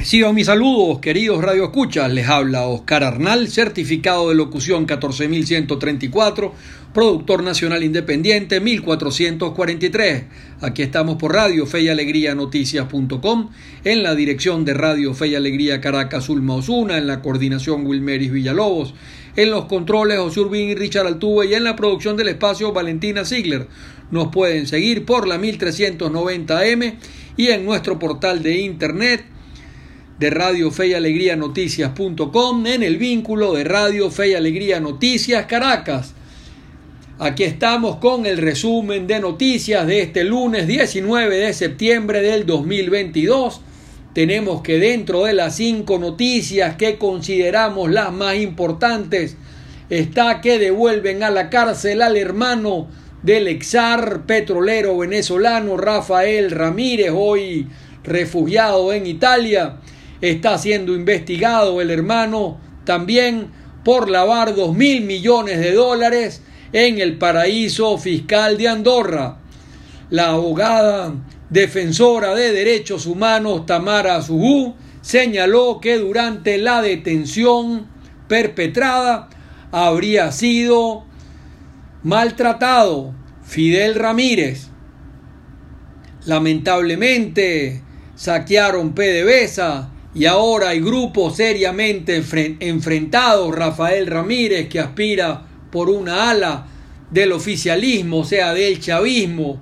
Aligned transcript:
Reciban 0.00 0.34
mis 0.34 0.46
saludos, 0.46 0.98
queridos 1.00 1.44
Radio 1.44 1.64
Escuchas. 1.64 2.10
Les 2.10 2.26
habla 2.26 2.66
Oscar 2.66 3.04
Arnal, 3.04 3.48
certificado 3.48 4.30
de 4.30 4.34
locución 4.34 4.86
14134, 4.86 6.54
productor 6.94 7.42
nacional 7.42 7.84
independiente 7.84 8.60
1443. 8.60 10.24
Aquí 10.62 10.80
estamos 10.80 11.16
por 11.16 11.34
Radio 11.34 11.66
Fe 11.66 11.82
y 11.82 11.88
Alegría 11.90 12.34
Noticias.com, 12.34 13.50
en 13.84 14.02
la 14.02 14.14
dirección 14.14 14.64
de 14.64 14.72
Radio 14.72 15.12
Fe 15.12 15.28
y 15.28 15.34
Alegría 15.34 15.82
Caracas 15.82 16.30
Ulma 16.30 16.54
Osuna, 16.54 16.96
en 16.96 17.06
la 17.06 17.20
coordinación 17.20 17.86
Wilmeris 17.86 18.32
Villalobos, 18.32 18.94
en 19.36 19.50
los 19.50 19.66
controles 19.66 20.18
José 20.18 20.40
y 20.54 20.74
Richard 20.74 21.08
Altuve 21.08 21.48
y 21.48 21.54
en 21.54 21.64
la 21.64 21.76
producción 21.76 22.16
del 22.16 22.28
espacio 22.28 22.72
Valentina 22.72 23.26
Ziegler. 23.26 23.68
Nos 24.10 24.28
pueden 24.28 24.66
seguir 24.66 25.04
por 25.04 25.28
la 25.28 25.36
1390M 25.36 26.94
y 27.36 27.48
en 27.48 27.66
nuestro 27.66 27.98
portal 27.98 28.42
de 28.42 28.60
internet 28.60 29.24
de 30.20 30.28
Radio 30.28 30.70
Fe 30.70 30.88
y 30.88 30.92
Alegría 30.92 31.34
Noticias.com 31.34 32.66
en 32.66 32.82
el 32.82 32.98
vínculo 32.98 33.54
de 33.54 33.64
Radio 33.64 34.10
Fe 34.10 34.28
y 34.28 34.34
Alegría 34.34 34.78
Noticias 34.78 35.46
Caracas. 35.46 36.12
Aquí 37.18 37.44
estamos 37.44 37.96
con 37.96 38.26
el 38.26 38.36
resumen 38.36 39.06
de 39.06 39.18
noticias 39.18 39.86
de 39.86 40.02
este 40.02 40.24
lunes 40.24 40.66
19 40.66 41.34
de 41.38 41.54
septiembre 41.54 42.20
del 42.20 42.44
2022. 42.44 43.62
Tenemos 44.12 44.60
que 44.60 44.78
dentro 44.78 45.24
de 45.24 45.32
las 45.32 45.56
cinco 45.56 45.98
noticias 45.98 46.76
que 46.76 46.98
consideramos 46.98 47.90
las 47.90 48.12
más 48.12 48.36
importantes 48.36 49.38
está 49.88 50.42
que 50.42 50.58
devuelven 50.58 51.22
a 51.22 51.30
la 51.30 51.48
cárcel 51.48 52.02
al 52.02 52.18
hermano 52.18 52.88
del 53.22 53.48
exar 53.48 54.26
petrolero 54.26 54.98
venezolano 54.98 55.78
Rafael 55.78 56.50
Ramírez, 56.50 57.10
hoy 57.10 57.68
refugiado 58.04 58.92
en 58.92 59.06
Italia 59.06 59.78
Está 60.20 60.58
siendo 60.58 60.94
investigado 60.94 61.80
el 61.80 61.90
hermano 61.90 62.58
también 62.84 63.48
por 63.84 64.10
lavar 64.10 64.54
dos 64.54 64.76
mil 64.76 65.02
millones 65.02 65.58
de 65.58 65.72
dólares 65.72 66.42
en 66.72 67.00
el 67.00 67.16
paraíso 67.18 67.96
fiscal 67.98 68.58
de 68.58 68.68
Andorra. 68.68 69.38
La 70.10 70.30
abogada 70.30 71.14
defensora 71.48 72.34
de 72.34 72.52
derechos 72.52 73.06
humanos 73.06 73.66
Tamara 73.66 74.16
Azugú 74.16 74.74
señaló 75.00 75.80
que 75.80 75.98
durante 75.98 76.58
la 76.58 76.82
detención 76.82 77.86
perpetrada 78.28 79.28
habría 79.72 80.30
sido 80.32 81.04
maltratado 82.02 83.14
Fidel 83.42 83.94
Ramírez. 83.94 84.68
Lamentablemente 86.26 87.82
saquearon 88.14 88.94
PDVSA 88.94 89.90
y 90.14 90.24
ahora 90.26 90.70
hay 90.70 90.80
grupos 90.80 91.36
seriamente 91.36 92.22
enfrentados. 92.60 93.54
Rafael 93.54 94.06
Ramírez, 94.06 94.68
que 94.68 94.80
aspira 94.80 95.46
por 95.70 95.88
una 95.88 96.30
ala 96.30 96.66
del 97.10 97.32
oficialismo, 97.32 98.18
o 98.18 98.24
sea, 98.24 98.52
del 98.54 98.80
chavismo, 98.80 99.60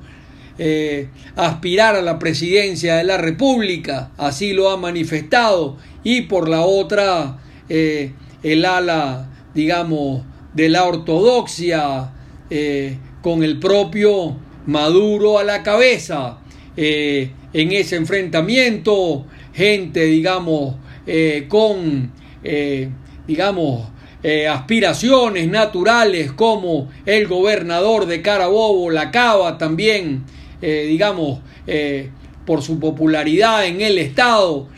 eh, 0.58 1.08
aspirar 1.36 1.96
a 1.96 2.02
la 2.02 2.18
presidencia 2.18 2.96
de 2.96 3.04
la 3.04 3.16
República, 3.16 4.10
así 4.16 4.52
lo 4.52 4.70
ha 4.70 4.76
manifestado, 4.76 5.76
y 6.02 6.22
por 6.22 6.48
la 6.48 6.62
otra, 6.62 7.38
eh, 7.68 8.12
el 8.42 8.64
ala, 8.64 9.30
digamos, 9.54 10.22
de 10.54 10.68
la 10.68 10.84
ortodoxia, 10.84 12.10
eh, 12.50 12.98
con 13.22 13.42
el 13.42 13.58
propio 13.58 14.36
Maduro 14.66 15.38
a 15.38 15.44
la 15.44 15.62
cabeza. 15.62 16.38
en 16.80 17.72
ese 17.72 17.96
enfrentamiento, 17.96 19.26
gente, 19.58 20.04
digamos, 20.04 20.76
eh, 21.04 21.46
con, 21.48 22.12
eh, 22.44 22.88
digamos, 23.26 23.88
eh, 24.22 24.46
aspiraciones 24.46 25.48
naturales 25.48 26.30
como 26.30 26.88
el 27.04 27.26
gobernador 27.26 28.06
de 28.06 28.22
Carabobo, 28.22 28.88
la 28.90 29.10
Cava 29.10 29.58
también, 29.58 30.24
digamos, 30.60 31.40
por 32.44 32.62
su 32.62 32.80
popularidad 32.80 33.64
en 33.64 33.80
el 33.80 33.96
Estado, 33.98 34.68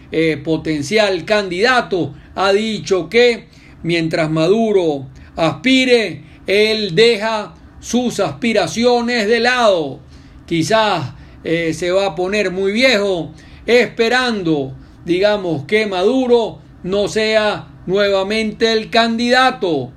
potencial 0.44 1.25
candidato, 1.25 2.12
ha 2.34 2.53
dicho 2.53 3.09
que 3.09 3.47
mientras 3.82 4.31
Maduro 4.31 5.06
aspire, 5.37 6.22
él 6.47 6.94
deja 6.94 7.55
sus 7.81 8.21
aspiraciones 8.21 9.26
de 9.26 9.41
lado. 9.41 10.00
Quizás 10.47 11.15
se 11.43 11.91
va 11.91 12.09
a 12.09 12.15
poner 12.15 12.50
muy 12.50 12.72
viejo 12.72 13.32
esperando, 13.78 14.75
digamos, 15.04 15.64
que 15.64 15.86
Maduro 15.86 16.58
no 16.82 17.06
sea 17.06 17.69
nuevamente 17.86 18.72
el 18.72 18.91
candidato. 18.91 19.92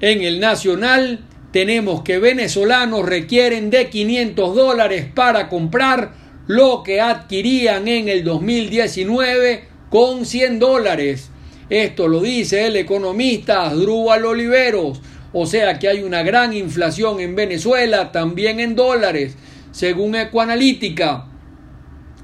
En 0.00 0.22
el 0.22 0.38
Nacional 0.38 1.24
tenemos 1.52 2.02
que 2.02 2.20
venezolanos 2.20 3.04
requieren 3.04 3.70
de 3.70 3.90
500 3.90 4.54
dólares 4.54 5.06
para 5.12 5.48
comprar 5.48 6.12
lo 6.46 6.84
que 6.84 7.00
adquirían 7.00 7.88
en 7.88 8.08
el 8.08 8.22
2019 8.22 9.64
con 9.90 10.24
100 10.24 10.60
dólares. 10.60 11.30
Esto 11.68 12.06
lo 12.06 12.20
dice 12.20 12.66
el 12.66 12.76
economista 12.76 13.66
Asdrúbal 13.66 14.24
Oliveros. 14.24 15.00
O 15.32 15.46
sea 15.46 15.80
que 15.80 15.88
hay 15.88 16.02
una 16.02 16.22
gran 16.22 16.52
inflación 16.52 17.18
en 17.18 17.34
Venezuela, 17.34 18.12
también 18.12 18.60
en 18.60 18.76
dólares. 18.76 19.36
Según 19.72 20.14
Ecoanalítica, 20.14 21.29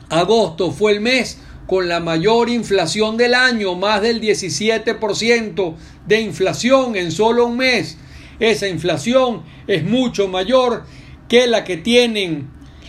Agosto 0.09 0.71
fue 0.71 0.93
el 0.93 1.00
mes 1.00 1.39
con 1.67 1.89
la 1.89 1.99
mayor 2.00 2.49
inflación 2.49 3.17
del 3.17 3.34
año, 3.34 3.75
más 3.75 4.00
del 4.03 4.21
17% 4.21 5.75
de 6.06 6.21
inflación 6.21 6.94
en 6.94 7.11
solo 7.11 7.47
un 7.47 7.56
mes. 7.56 7.99
Esa 8.39 8.69
inflación 8.69 9.43
es 9.66 9.83
mucho 9.84 10.28
mayor 10.28 10.84
que 11.28 11.49
la 11.49 11.65
que 11.65 11.77
tienen 11.77 12.49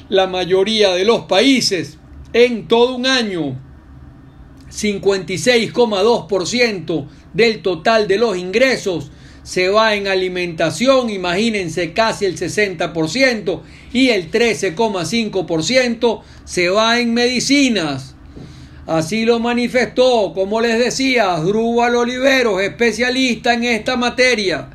la 0.09 0.27
mayoría 0.27 0.93
de 0.93 1.05
los 1.05 1.21
países 1.21 1.97
en 2.33 2.67
todo 2.67 2.95
un 2.95 3.07
año. 3.07 3.59
56,2% 4.69 7.07
del 7.33 7.61
total 7.61 8.07
de 8.07 8.17
los 8.17 8.37
ingresos 8.37 9.11
se 9.47 9.69
va 9.69 9.95
en 9.95 10.09
alimentación, 10.09 11.09
imagínense 11.09 11.93
casi 11.93 12.25
el 12.25 12.37
60%, 12.37 13.61
y 13.93 14.09
el 14.09 14.29
13,5% 14.29 16.21
se 16.43 16.67
va 16.67 16.99
en 16.99 17.13
medicinas. 17.13 18.15
Así 18.85 19.23
lo 19.23 19.39
manifestó, 19.39 20.33
como 20.35 20.59
les 20.59 20.77
decía, 20.77 21.37
Drúbal 21.37 21.95
Oliveros, 21.95 22.61
especialista 22.61 23.53
en 23.53 23.63
esta 23.63 23.95
materia. 23.95 24.67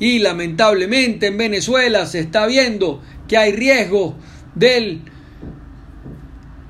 Y 0.00 0.20
lamentablemente 0.20 1.26
en 1.26 1.36
Venezuela 1.36 2.06
se 2.06 2.20
está 2.20 2.46
viendo 2.46 3.02
que 3.28 3.36
hay 3.36 3.52
riesgo 3.52 4.16
del 4.54 5.02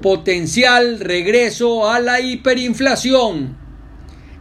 potencial 0.03 0.98
regreso 0.98 1.88
a 1.88 2.00
la 2.00 2.21
hiperinflación. 2.21 3.64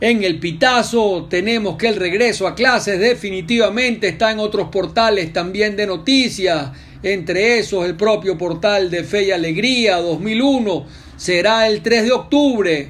En 0.04 0.22
el 0.26 0.38
Pitazo 0.38 1.28
tenemos 1.30 1.78
que 1.78 1.88
el 1.88 1.96
regreso 1.96 2.46
a 2.46 2.56
clases 2.56 3.00
definitivamente 3.00 4.10
está 4.10 4.34
en 4.34 4.40
otros 4.40 4.68
portales 4.68 5.32
también 5.32 5.78
de 5.78 5.88
noticias, 5.88 6.72
entre 7.04 7.60
esos 7.60 7.86
el 7.86 7.96
propio 7.96 8.38
portal 8.38 8.92
de 8.92 9.06
Fe 9.06 9.28
y 9.28 9.32
Alegría 9.32 10.00
2001 10.00 10.86
será 11.16 11.70
el 11.70 11.82
3 11.82 12.04
de 12.04 12.12
octubre. 12.12 12.90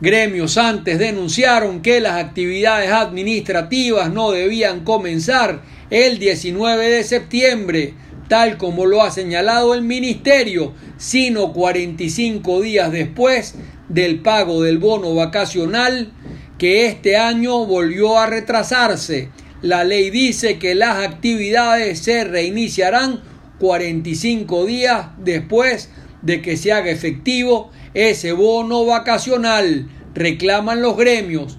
Gremios 0.00 0.58
antes 0.58 0.98
denunciaron 0.98 1.80
que 1.80 2.00
las 2.00 2.16
actividades 2.16 2.90
administrativas 2.90 4.12
no 4.12 4.32
debían 4.32 4.82
comenzar 4.82 5.62
el 5.90 6.18
19 6.18 6.88
de 6.88 7.04
septiembre, 7.04 7.94
tal 8.28 8.58
como 8.58 8.86
lo 8.86 9.00
ha 9.00 9.12
señalado 9.12 9.74
el 9.74 9.82
Ministerio, 9.82 10.72
sino 10.96 11.52
45 11.52 12.62
días 12.62 12.90
después 12.90 13.54
del 13.88 14.20
pago 14.20 14.62
del 14.62 14.78
bono 14.78 15.14
vacacional 15.14 16.12
que 16.58 16.86
este 16.86 17.16
año 17.16 17.66
volvió 17.66 18.18
a 18.18 18.26
retrasarse. 18.26 19.30
La 19.62 19.84
ley 19.84 20.10
dice 20.10 20.58
que 20.58 20.74
las 20.74 21.04
actividades 21.04 21.98
se 22.00 22.24
reiniciarán 22.24 23.22
45 23.58 24.66
días 24.66 25.08
después 25.18 25.90
de 26.22 26.42
que 26.42 26.56
se 26.56 26.72
haga 26.72 26.90
efectivo 26.90 27.70
ese 27.92 28.32
bono 28.32 28.84
vacacional, 28.84 29.88
reclaman 30.14 30.82
los 30.82 30.96
gremios. 30.96 31.58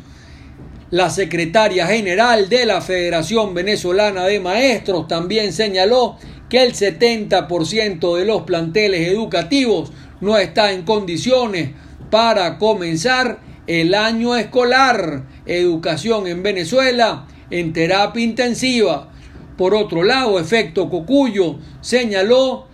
La 0.91 1.09
secretaria 1.09 1.87
general 1.87 2.49
de 2.49 2.65
la 2.65 2.81
Federación 2.81 3.53
Venezolana 3.53 4.25
de 4.25 4.39
Maestros 4.39 5.07
también 5.07 5.53
señaló 5.53 6.17
que 6.49 6.63
el 6.63 6.73
70% 6.73 8.17
de 8.17 8.25
los 8.25 8.43
planteles 8.43 9.07
educativos 9.07 9.91
no 10.21 10.37
está 10.37 10.71
en 10.71 10.83
condiciones 10.83 11.71
para 12.15 12.57
comenzar 12.57 13.41
el 13.67 13.93
año 13.93 14.37
escolar. 14.37 15.23
Educación 15.45 16.27
en 16.27 16.43
Venezuela 16.43 17.27
en 17.49 17.73
terapia 17.73 18.23
intensiva. 18.23 19.11
Por 19.57 19.75
otro 19.75 20.01
lado, 20.01 20.39
Efecto 20.39 20.89
Cocuyo 20.89 21.57
señaló 21.81 22.67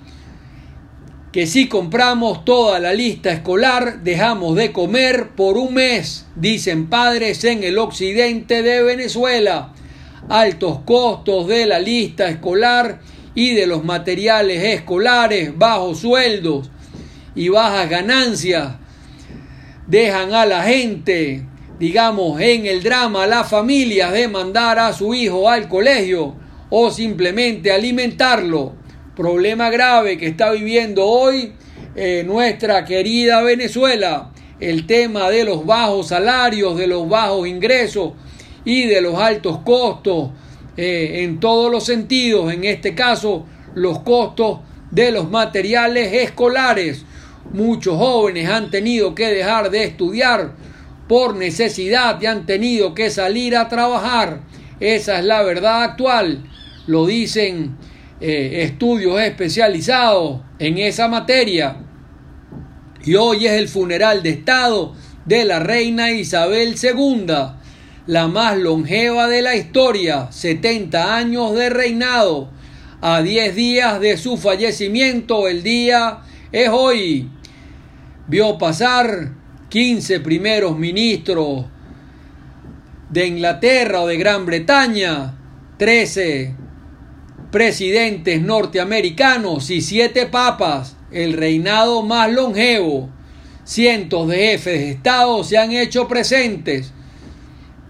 que 1.31 1.47
si 1.47 1.67
compramos 1.67 2.45
toda 2.45 2.79
la 2.79 2.93
lista 2.93 3.31
escolar 3.31 4.03
dejamos 4.03 4.55
de 4.55 4.71
comer 4.71 5.29
por 5.29 5.57
un 5.57 5.73
mes, 5.73 6.27
dicen 6.35 6.87
padres 6.87 7.43
en 7.43 7.63
el 7.63 7.79
occidente 7.79 8.61
de 8.61 8.83
Venezuela. 8.83 9.73
Altos 10.29 10.81
costos 10.85 11.47
de 11.47 11.65
la 11.65 11.79
lista 11.79 12.29
escolar 12.29 13.01
y 13.33 13.55
de 13.55 13.65
los 13.65 13.83
materiales 13.83 14.63
escolares, 14.63 15.57
bajos 15.57 15.97
sueldos 15.97 16.69
y 17.33 17.49
bajas 17.49 17.89
ganancias 17.89 18.75
dejan 19.91 20.33
a 20.33 20.45
la 20.45 20.63
gente, 20.63 21.43
digamos, 21.77 22.39
en 22.39 22.65
el 22.65 22.81
drama, 22.81 23.27
las 23.27 23.49
familias 23.49 24.13
de 24.13 24.29
mandar 24.29 24.79
a 24.79 24.93
su 24.93 25.13
hijo 25.13 25.49
al 25.49 25.67
colegio 25.67 26.33
o 26.69 26.89
simplemente 26.89 27.73
alimentarlo. 27.73 28.73
Problema 29.17 29.69
grave 29.69 30.17
que 30.17 30.27
está 30.27 30.49
viviendo 30.51 31.05
hoy 31.05 31.51
eh, 31.93 32.23
nuestra 32.25 32.85
querida 32.85 33.41
Venezuela, 33.41 34.31
el 34.61 34.87
tema 34.87 35.29
de 35.29 35.43
los 35.43 35.65
bajos 35.65 36.07
salarios, 36.07 36.77
de 36.77 36.87
los 36.87 37.09
bajos 37.09 37.45
ingresos 37.45 38.13
y 38.63 38.85
de 38.85 39.01
los 39.01 39.15
altos 39.15 39.57
costos 39.65 40.29
eh, 40.77 41.23
en 41.23 41.41
todos 41.41 41.69
los 41.69 41.83
sentidos, 41.83 42.53
en 42.53 42.63
este 42.63 42.95
caso 42.95 43.45
los 43.75 43.99
costos 43.99 44.59
de 44.89 45.11
los 45.11 45.29
materiales 45.29 46.13
escolares. 46.13 47.03
Muchos 47.53 47.97
jóvenes 47.97 48.49
han 48.49 48.71
tenido 48.71 49.13
que 49.13 49.27
dejar 49.27 49.69
de 49.71 49.83
estudiar 49.83 50.53
por 51.07 51.35
necesidad 51.35 52.21
y 52.21 52.25
han 52.25 52.45
tenido 52.45 52.93
que 52.93 53.09
salir 53.09 53.57
a 53.57 53.67
trabajar. 53.67 54.43
Esa 54.79 55.19
es 55.19 55.25
la 55.25 55.43
verdad 55.43 55.83
actual. 55.83 56.43
Lo 56.87 57.05
dicen 57.05 57.75
eh, 58.21 58.63
estudios 58.63 59.19
especializados 59.19 60.41
en 60.59 60.77
esa 60.77 61.09
materia. 61.09 61.77
Y 63.03 63.15
hoy 63.15 63.47
es 63.47 63.53
el 63.53 63.67
funeral 63.67 64.23
de 64.23 64.29
Estado 64.29 64.93
de 65.25 65.43
la 65.43 65.59
reina 65.59 66.11
Isabel 66.11 66.75
II, 66.81 67.25
la 68.07 68.27
más 68.27 68.57
longeva 68.57 69.27
de 69.27 69.41
la 69.41 69.55
historia, 69.55 70.31
70 70.31 71.15
años 71.15 71.53
de 71.55 71.69
reinado. 71.69 72.49
A 73.01 73.21
10 73.21 73.55
días 73.55 73.99
de 73.99 74.15
su 74.15 74.37
fallecimiento, 74.37 75.47
el 75.47 75.63
día 75.63 76.19
es 76.51 76.69
hoy. 76.69 77.29
Vio 78.27 78.57
pasar 78.57 79.33
15 79.69 80.19
primeros 80.19 80.77
ministros 80.77 81.65
de 83.09 83.27
Inglaterra 83.27 84.01
o 84.01 84.07
de 84.07 84.17
Gran 84.17 84.45
Bretaña, 84.45 85.37
13 85.77 86.55
presidentes 87.51 88.41
norteamericanos 88.41 89.69
y 89.69 89.81
siete 89.81 90.25
papas, 90.25 90.95
el 91.11 91.33
reinado 91.33 92.01
más 92.01 92.31
longevo. 92.31 93.09
Cientos 93.65 94.27
de 94.29 94.37
jefes 94.37 94.79
de 94.79 94.91
Estado 94.91 95.43
se 95.43 95.57
han 95.57 95.73
hecho 95.73 96.07
presentes. 96.07 96.93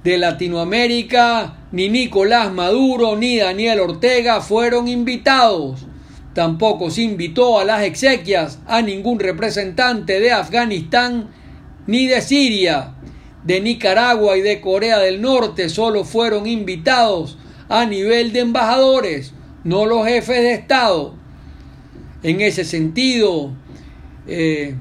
De 0.04 0.18
Latinoamérica, 0.18 1.60
ni 1.72 1.90
Nicolás 1.90 2.52
Maduro 2.52 3.16
ni 3.16 3.38
Daniel 3.38 3.82
Ortega 3.82 4.42
fueron 4.42 4.88
invitados. 4.88 5.86
Tampoco 6.34 6.90
se 6.90 7.02
invitó 7.02 7.60
a 7.60 7.66
las 7.66 7.84
exequias 7.84 8.60
a 8.66 8.82
ningún 8.82 9.20
representante 9.20 10.20
de 10.20 10.32
Afganistán 10.32 11.30
ni 11.88 12.08
de 12.08 12.22
Siria. 12.22 12.96
De 13.44 13.60
Nicaragua 13.60 14.38
y 14.38 14.42
de 14.42 14.62
Corea 14.62 15.00
del 15.00 15.22
Norte 15.22 15.68
solo 15.70 16.06
fueron 16.06 16.48
invitados 16.48 17.38
a 17.70 17.86
nivel 17.86 18.34
de 18.34 18.42
embajadores 18.42 19.34
no 19.64 19.86
los 19.86 20.06
jefes 20.06 20.38
de 20.38 20.54
Estado. 20.54 21.16
En 22.24 22.42
ese 22.42 22.66
sentido, 22.66 23.52
eh, 24.28 24.76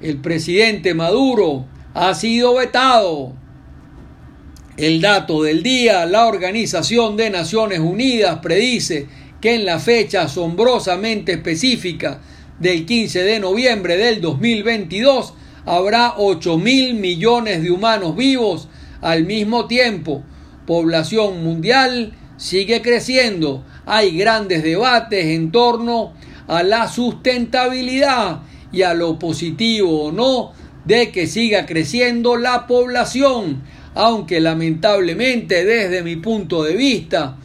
el 0.00 0.18
presidente 0.18 0.94
Maduro 0.94 1.66
ha 1.94 2.14
sido 2.14 2.54
vetado. 2.54 3.34
El 4.76 5.00
dato 5.00 5.42
del 5.42 5.62
día, 5.62 6.04
la 6.04 6.26
Organización 6.26 7.16
de 7.16 7.30
Naciones 7.30 7.80
Unidas 7.80 8.40
predice 8.40 9.06
que 9.46 9.54
en 9.54 9.64
la 9.64 9.78
fecha 9.78 10.22
asombrosamente 10.22 11.34
específica 11.34 12.18
del 12.58 12.84
15 12.84 13.22
de 13.22 13.38
noviembre 13.38 13.96
del 13.96 14.20
2022 14.20 15.34
habrá 15.64 16.14
8 16.16 16.58
mil 16.58 16.94
millones 16.94 17.62
de 17.62 17.70
humanos 17.70 18.16
vivos 18.16 18.66
al 19.00 19.24
mismo 19.24 19.68
tiempo. 19.68 20.24
Población 20.66 21.44
mundial 21.44 22.12
sigue 22.36 22.82
creciendo 22.82 23.64
hay 23.86 24.18
grandes 24.18 24.64
debates 24.64 25.26
en 25.26 25.52
torno 25.52 26.14
a 26.48 26.64
la 26.64 26.88
sustentabilidad 26.88 28.40
y 28.72 28.82
a 28.82 28.94
lo 28.94 29.16
positivo 29.16 30.06
o 30.06 30.10
no 30.10 30.54
de 30.84 31.12
que 31.12 31.28
siga 31.28 31.66
creciendo 31.66 32.36
la 32.36 32.66
población, 32.66 33.62
aunque 33.94 34.40
lamentablemente 34.40 35.64
desde 35.64 36.02
mi 36.02 36.16
punto 36.16 36.64
de 36.64 36.74
vista 36.74 37.36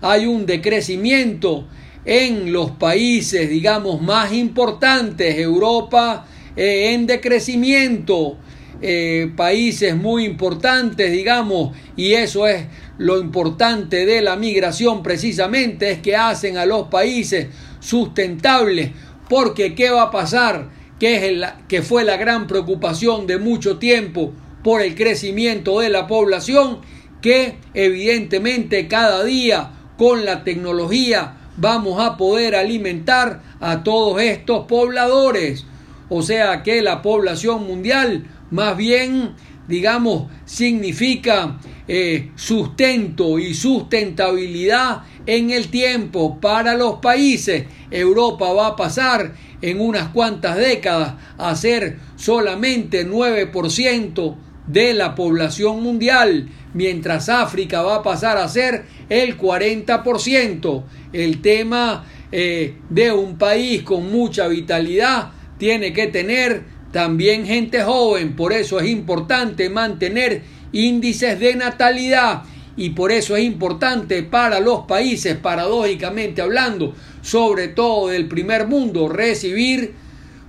hay 0.00 0.26
un 0.26 0.46
decrecimiento 0.46 1.66
en 2.04 2.52
los 2.52 2.70
países, 2.72 3.50
digamos, 3.50 4.00
más 4.00 4.32
importantes, 4.32 5.38
Europa 5.38 6.26
eh, 6.56 6.92
en 6.94 7.06
decrecimiento, 7.06 8.38
eh, 8.80 9.32
países 9.36 9.96
muy 9.96 10.24
importantes, 10.24 11.10
digamos, 11.10 11.76
y 11.96 12.12
eso 12.12 12.46
es 12.46 12.66
lo 12.98 13.18
importante 13.18 14.06
de 14.06 14.22
la 14.22 14.36
migración 14.36 15.02
precisamente 15.02 15.90
es 15.90 15.98
que 15.98 16.14
hacen 16.14 16.56
a 16.58 16.66
los 16.66 16.88
países 16.88 17.48
sustentables, 17.80 18.90
porque 19.28 19.74
¿qué 19.74 19.90
va 19.90 20.02
a 20.02 20.10
pasar? 20.10 20.70
Que, 21.00 21.16
es 21.16 21.22
el, 21.24 21.44
que 21.68 21.82
fue 21.82 22.04
la 22.04 22.16
gran 22.16 22.46
preocupación 22.46 23.26
de 23.26 23.38
mucho 23.38 23.78
tiempo 23.78 24.32
por 24.62 24.80
el 24.80 24.94
crecimiento 24.94 25.80
de 25.80 25.90
la 25.90 26.06
población, 26.06 26.80
que 27.20 27.56
evidentemente 27.74 28.88
cada 28.88 29.24
día 29.24 29.72
con 29.96 30.24
la 30.24 30.44
tecnología 30.44 31.36
vamos 31.56 32.00
a 32.00 32.16
poder 32.16 32.54
alimentar 32.54 33.42
a 33.60 33.82
todos 33.82 34.20
estos 34.20 34.66
pobladores. 34.66 35.64
O 36.08 36.22
sea 36.22 36.62
que 36.62 36.82
la 36.82 37.02
población 37.02 37.66
mundial 37.66 38.24
más 38.50 38.76
bien, 38.76 39.34
digamos, 39.66 40.30
significa 40.44 41.58
eh, 41.88 42.30
sustento 42.36 43.38
y 43.38 43.54
sustentabilidad 43.54 45.02
en 45.26 45.50
el 45.50 45.68
tiempo 45.68 46.38
para 46.40 46.74
los 46.74 46.96
países. 46.96 47.66
Europa 47.90 48.52
va 48.52 48.68
a 48.68 48.76
pasar 48.76 49.34
en 49.62 49.80
unas 49.80 50.10
cuantas 50.10 50.56
décadas 50.56 51.14
a 51.38 51.54
ser 51.56 51.98
solamente 52.16 53.08
9% 53.08 54.36
de 54.66 54.94
la 54.94 55.14
población 55.14 55.82
mundial, 55.82 56.48
mientras 56.76 57.28
África 57.30 57.82
va 57.82 57.96
a 57.96 58.02
pasar 58.02 58.36
a 58.36 58.48
ser 58.48 58.84
el 59.08 59.38
40%. 59.38 60.84
El 61.12 61.40
tema 61.40 62.04
eh, 62.30 62.74
de 62.90 63.12
un 63.12 63.38
país 63.38 63.82
con 63.82 64.12
mucha 64.12 64.46
vitalidad 64.46 65.32
tiene 65.58 65.92
que 65.94 66.06
tener 66.08 66.64
también 66.92 67.46
gente 67.46 67.82
joven, 67.82 68.36
por 68.36 68.52
eso 68.52 68.78
es 68.78 68.88
importante 68.88 69.70
mantener 69.70 70.42
índices 70.72 71.40
de 71.40 71.56
natalidad 71.56 72.42
y 72.76 72.90
por 72.90 73.10
eso 73.10 73.36
es 73.36 73.44
importante 73.44 74.22
para 74.22 74.60
los 74.60 74.80
países, 74.80 75.36
paradójicamente 75.36 76.42
hablando, 76.42 76.94
sobre 77.22 77.68
todo 77.68 78.08
del 78.08 78.28
primer 78.28 78.66
mundo, 78.66 79.08
recibir 79.08 79.94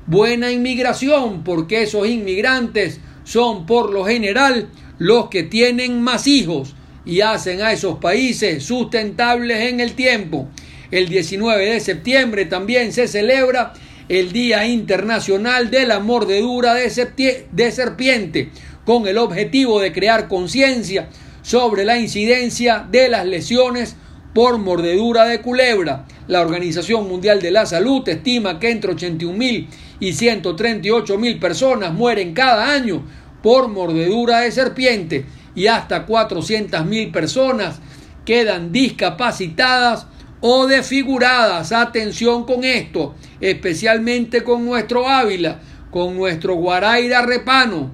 buena 0.06 0.52
inmigración, 0.52 1.44
porque 1.44 1.84
esos 1.84 2.08
inmigrantes 2.08 3.00
son 3.24 3.66
por 3.66 3.92
lo 3.92 4.06
general 4.06 4.70
los 5.00 5.30
que 5.30 5.44
tienen 5.44 6.02
más 6.02 6.28
hijos 6.28 6.76
y 7.06 7.22
hacen 7.22 7.62
a 7.62 7.72
esos 7.72 8.00
países 8.00 8.64
sustentables 8.64 9.70
en 9.70 9.80
el 9.80 9.94
tiempo. 9.94 10.48
El 10.92 11.08
19 11.10 11.74
de 11.74 11.80
septiembre 11.80 12.46
también 12.46 12.94
se 12.94 13.08
celebra 13.08 13.74
el 14.10 14.32
Día 14.32 14.66
Internacional 14.66 15.70
de 15.70 15.86
la 15.86 16.00
Mordedura 16.00 16.74
de 16.74 17.72
Serpiente, 17.72 18.50
con 18.86 19.08
el 19.08 19.18
objetivo 19.18 19.82
de 19.82 19.92
crear 19.92 20.30
conciencia 20.30 21.10
sobre 21.42 21.84
la 21.84 21.98
incidencia 21.98 22.86
de 22.90 23.10
las 23.10 23.26
lesiones 23.26 23.98
por 24.34 24.58
mordedura 24.60 25.26
de 25.26 25.42
culebra. 25.42 26.06
La 26.28 26.42
Organización 26.42 27.08
Mundial 27.08 27.42
de 27.42 27.52
la 27.52 27.66
Salud 27.66 28.08
estima 28.08 28.60
que 28.60 28.70
entre 28.70 28.92
81 28.92 29.38
mil 29.38 29.68
y 30.00 30.14
138 30.14 31.18
mil 31.18 31.40
personas 31.40 31.94
mueren 31.94 32.34
cada 32.34 32.72
año 32.72 33.04
por 33.42 33.68
mordedura 33.68 34.42
de 34.42 34.52
serpiente 34.52 35.26
y 35.56 35.68
hasta 35.68 36.06
400 36.06 36.86
mil 36.86 37.12
personas 37.12 37.80
quedan 38.26 38.72
discapacitadas 38.72 40.08
o 40.42 40.68
desfiguradas. 40.68 41.72
Atención 41.72 42.46
con 42.46 42.64
esto, 42.64 43.16
especialmente 43.42 44.44
con 44.44 44.66
nuestro 44.66 45.08
Ávila, 45.08 45.60
con 45.92 46.16
nuestro 46.16 46.56
Guaraira 46.56 47.22
Repano 47.22 47.92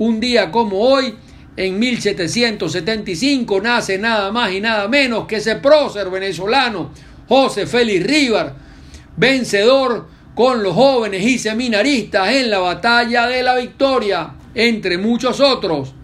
un 0.00 0.18
día 0.18 0.50
como 0.50 0.78
hoy, 0.78 1.14
en 1.58 1.78
1775, 1.78 3.60
nace 3.60 3.98
nada 3.98 4.32
más 4.32 4.50
y 4.50 4.60
nada 4.60 4.88
menos 4.88 5.26
que 5.26 5.36
ese 5.36 5.56
prócer 5.56 6.08
venezolano, 6.08 6.90
José 7.28 7.66
Félix 7.66 8.06
Ríbar, 8.06 8.54
vencedor 9.18 10.08
con 10.34 10.62
los 10.62 10.72
jóvenes 10.72 11.22
y 11.22 11.38
seminaristas 11.38 12.30
en 12.30 12.50
la 12.50 12.60
batalla 12.60 13.26
de 13.26 13.42
la 13.42 13.56
victoria, 13.56 14.30
entre 14.54 14.98
muchos 14.98 15.40
otros. 15.40 15.94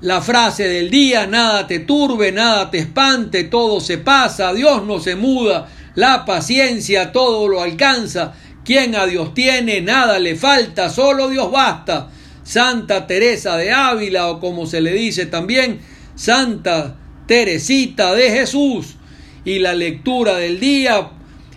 La 0.00 0.20
frase 0.20 0.66
del 0.66 0.90
día, 0.90 1.26
nada 1.26 1.66
te 1.66 1.78
turbe, 1.78 2.32
nada 2.32 2.70
te 2.70 2.78
espante, 2.78 3.44
todo 3.44 3.80
se 3.80 3.98
pasa, 3.98 4.52
Dios 4.52 4.84
no 4.84 4.98
se 4.98 5.14
muda, 5.14 5.68
la 5.94 6.24
paciencia 6.24 7.12
todo 7.12 7.46
lo 7.46 7.62
alcanza, 7.62 8.34
quien 8.64 8.96
a 8.96 9.06
Dios 9.06 9.32
tiene, 9.32 9.80
nada 9.80 10.18
le 10.18 10.34
falta, 10.34 10.90
solo 10.90 11.28
Dios 11.28 11.50
basta. 11.52 12.10
Santa 12.42 13.06
Teresa 13.06 13.56
de 13.56 13.70
Ávila 13.70 14.28
o 14.28 14.40
como 14.40 14.66
se 14.66 14.80
le 14.80 14.92
dice 14.92 15.26
también, 15.26 15.80
Santa 16.14 16.96
Teresita 17.26 18.14
de 18.14 18.30
Jesús. 18.30 18.96
Y 19.44 19.58
la 19.58 19.74
lectura 19.74 20.36
del 20.36 20.60
día 20.60 21.10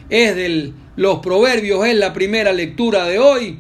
es 0.10 0.36
de 0.36 0.74
los 0.96 1.20
proverbios, 1.20 1.86
es 1.86 1.96
la 1.96 2.14
primera 2.14 2.54
lectura 2.54 3.06
de 3.06 3.20
hoy. 3.20 3.60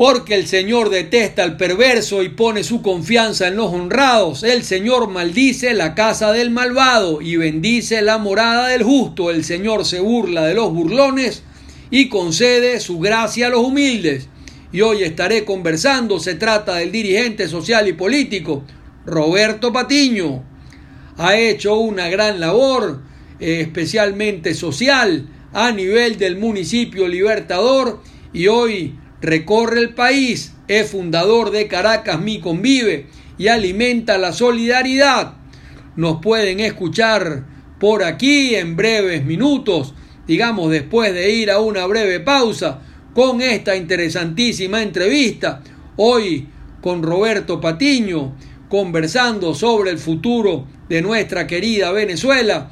Porque 0.00 0.34
el 0.34 0.46
Señor 0.46 0.88
detesta 0.88 1.42
al 1.42 1.58
perverso 1.58 2.22
y 2.22 2.30
pone 2.30 2.64
su 2.64 2.80
confianza 2.80 3.48
en 3.48 3.56
los 3.56 3.70
honrados. 3.70 4.44
El 4.44 4.64
Señor 4.64 5.10
maldice 5.10 5.74
la 5.74 5.94
casa 5.94 6.32
del 6.32 6.50
malvado 6.50 7.20
y 7.20 7.36
bendice 7.36 8.00
la 8.00 8.16
morada 8.16 8.68
del 8.68 8.82
justo. 8.82 9.30
El 9.30 9.44
Señor 9.44 9.84
se 9.84 10.00
burla 10.00 10.46
de 10.46 10.54
los 10.54 10.72
burlones 10.72 11.42
y 11.90 12.08
concede 12.08 12.80
su 12.80 12.98
gracia 12.98 13.48
a 13.48 13.50
los 13.50 13.60
humildes. 13.60 14.30
Y 14.72 14.80
hoy 14.80 15.02
estaré 15.02 15.44
conversando, 15.44 16.18
se 16.18 16.34
trata 16.34 16.76
del 16.76 16.92
dirigente 16.92 17.46
social 17.46 17.86
y 17.86 17.92
político 17.92 18.64
Roberto 19.04 19.70
Patiño. 19.70 20.42
Ha 21.18 21.36
hecho 21.36 21.76
una 21.76 22.08
gran 22.08 22.40
labor, 22.40 23.02
eh, 23.38 23.60
especialmente 23.60 24.54
social, 24.54 25.28
a 25.52 25.72
nivel 25.72 26.16
del 26.16 26.38
municipio 26.38 27.06
Libertador 27.06 28.00
y 28.32 28.46
hoy 28.46 28.94
recorre 29.20 29.80
el 29.80 29.94
país, 29.94 30.54
es 30.68 30.90
fundador 30.90 31.50
de 31.50 31.68
Caracas 31.68 32.20
Mi 32.20 32.40
Convive 32.40 33.06
y 33.38 33.48
alimenta 33.48 34.18
la 34.18 34.32
solidaridad. 34.32 35.34
Nos 35.96 36.20
pueden 36.20 36.60
escuchar 36.60 37.44
por 37.78 38.04
aquí 38.04 38.54
en 38.54 38.76
breves 38.76 39.24
minutos, 39.24 39.94
digamos 40.26 40.70
después 40.70 41.12
de 41.14 41.32
ir 41.32 41.50
a 41.50 41.60
una 41.60 41.86
breve 41.86 42.20
pausa, 42.20 42.80
con 43.14 43.40
esta 43.40 43.74
interesantísima 43.74 44.82
entrevista, 44.82 45.62
hoy 45.96 46.46
con 46.80 47.02
Roberto 47.02 47.60
Patiño, 47.60 48.36
conversando 48.68 49.54
sobre 49.54 49.90
el 49.90 49.98
futuro 49.98 50.66
de 50.88 51.02
nuestra 51.02 51.46
querida 51.46 51.90
Venezuela 51.90 52.70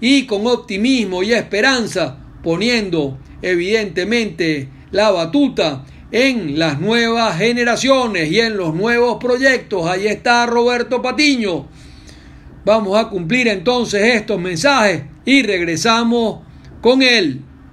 y 0.00 0.26
con 0.26 0.46
optimismo 0.46 1.22
y 1.22 1.32
esperanza 1.32 2.18
poniendo 2.42 3.18
evidentemente 3.42 4.68
la 4.90 5.10
batuta 5.10 5.84
en 6.12 6.58
las 6.58 6.80
nuevas 6.80 7.38
generaciones 7.38 8.30
y 8.30 8.40
en 8.40 8.56
los 8.56 8.74
nuevos 8.74 9.18
proyectos. 9.18 9.86
Ahí 9.86 10.06
está 10.06 10.46
Roberto 10.46 11.00
Patiño. 11.02 11.66
Vamos 12.64 12.98
a 12.98 13.08
cumplir 13.08 13.48
entonces 13.48 14.16
estos 14.16 14.40
mensajes 14.40 15.04
y 15.24 15.42
regresamos 15.42 16.40
con 16.80 17.02
él. 17.02 17.42